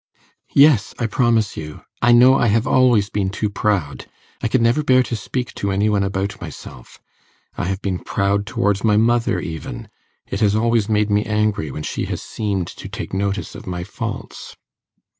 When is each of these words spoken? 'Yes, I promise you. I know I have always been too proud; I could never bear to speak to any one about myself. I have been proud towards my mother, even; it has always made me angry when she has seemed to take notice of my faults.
'Yes, 0.55 0.95
I 0.97 1.05
promise 1.05 1.55
you. 1.55 1.83
I 2.01 2.11
know 2.11 2.33
I 2.35 2.47
have 2.47 2.65
always 2.65 3.11
been 3.11 3.29
too 3.29 3.51
proud; 3.51 4.07
I 4.41 4.47
could 4.47 4.59
never 4.59 4.81
bear 4.83 5.03
to 5.03 5.15
speak 5.15 5.53
to 5.61 5.69
any 5.71 5.89
one 5.89 6.01
about 6.01 6.41
myself. 6.41 6.99
I 7.55 7.65
have 7.65 7.83
been 7.83 7.99
proud 7.99 8.47
towards 8.47 8.83
my 8.83 8.97
mother, 8.97 9.39
even; 9.39 9.89
it 10.25 10.39
has 10.39 10.55
always 10.55 10.89
made 10.89 11.11
me 11.11 11.23
angry 11.23 11.69
when 11.69 11.83
she 11.83 12.05
has 12.05 12.23
seemed 12.23 12.65
to 12.65 12.89
take 12.89 13.13
notice 13.13 13.53
of 13.53 13.67
my 13.67 13.83
faults. 13.83 14.57